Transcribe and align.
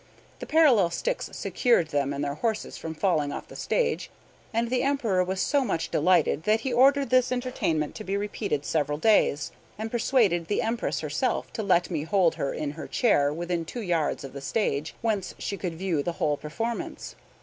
The 0.39 0.47
parallel 0.47 0.89
sticks 0.89 1.29
secured 1.31 1.89
them 1.89 2.11
and 2.11 2.23
their 2.23 2.33
horses 2.33 2.75
from 2.75 2.95
falling 2.95 3.31
off 3.31 3.47
the 3.49 3.55
stage, 3.55 4.09
and 4.51 4.71
the 4.71 4.81
Emperor 4.81 5.23
was 5.23 5.39
so 5.39 5.63
much 5.63 5.89
delighted 5.91 6.41
that 6.45 6.61
he 6.61 6.73
ordered 6.73 7.11
this 7.11 7.31
entertainment 7.31 7.93
to 7.93 8.03
be 8.03 8.17
repeated 8.17 8.65
several 8.65 8.97
days, 8.97 9.51
and 9.77 9.91
persuaded 9.91 10.47
the 10.47 10.63
Empress 10.63 11.01
herself 11.01 11.53
to 11.53 11.61
let 11.61 11.91
me 11.91 12.01
hold 12.01 12.33
her 12.33 12.51
in 12.51 12.71
her 12.71 12.87
chair 12.87 13.31
within 13.31 13.63
two 13.63 13.81
yards 13.83 14.23
of 14.23 14.33
the 14.33 14.41
stage, 14.41 14.95
whence 15.01 15.35
she 15.37 15.55
could 15.55 15.75
view 15.75 16.01
the 16.01 16.13
whole 16.13 16.35
performance. 16.35 17.13